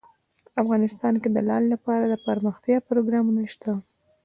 [0.61, 3.71] افغانستان کې د لعل لپاره دپرمختیا پروګرامونه شته.